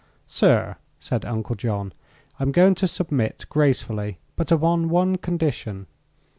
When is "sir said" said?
0.25-1.25